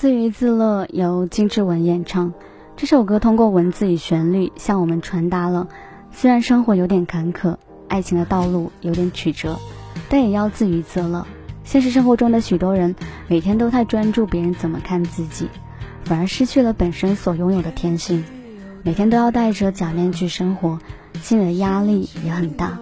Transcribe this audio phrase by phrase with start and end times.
[0.00, 2.32] 自娱自乐由金志文演唱。
[2.74, 5.68] 这首歌通过文字与旋律向我们传达了：
[6.10, 9.58] 虽然生活有点坎坷，爱情的道路有点曲折，
[10.08, 11.26] 但也要自娱自乐。
[11.64, 12.96] 现实生活中的许多人
[13.28, 15.50] 每天都太专注别人怎么看自己，
[16.04, 18.24] 反而失去了本身所拥有的天性。
[18.82, 20.78] 每天都要戴着假面具生活，
[21.20, 22.78] 心里的压力也很大。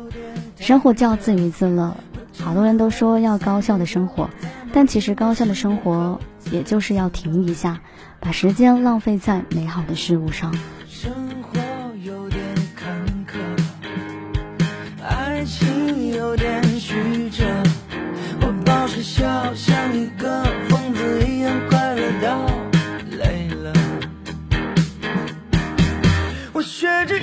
[0.54, 1.96] 生活就要自娱自乐。
[2.40, 4.30] 好多人都说要高效的生活，
[4.72, 7.80] 但其实高效的生活也就是要停一下，
[8.20, 10.54] 把时间浪费在美好的事物上。
[10.88, 11.12] 生
[11.42, 11.60] 活
[12.02, 12.40] 有点
[12.74, 12.90] 坎
[13.26, 13.38] 坷，
[15.06, 17.44] 爱情有点曲折，
[18.40, 22.50] 我保持笑，像一个疯子一样快乐到
[23.10, 23.72] 累了。
[26.52, 27.16] 我学着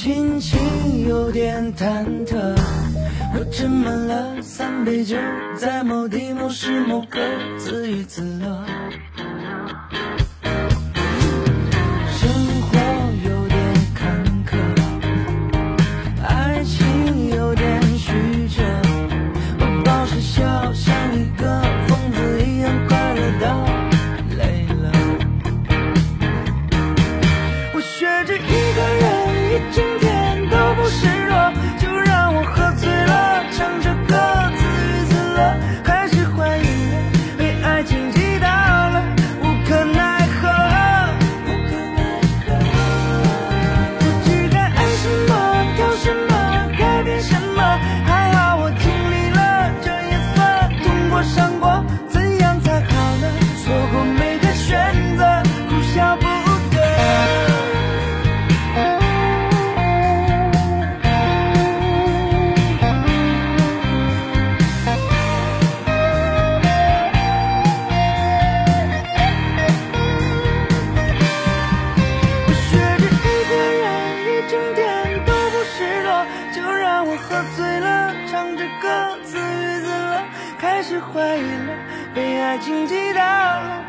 [0.00, 2.36] 心情有点忐忑。
[3.34, 5.16] 我斟满了三杯酒，
[5.56, 7.18] 在某地某时某刻
[7.58, 8.64] 自娱自乐。
[12.12, 12.30] 生
[12.62, 12.78] 活
[13.28, 13.58] 有点
[13.92, 14.56] 坎坷，
[16.24, 18.12] 爱情有点曲
[18.56, 18.62] 折。
[19.58, 20.72] 我保持笑，
[77.22, 80.22] 喝醉了，唱着歌自娱自乐，
[80.58, 81.74] 开始怀疑了，
[82.14, 83.84] 被爱情击倒了，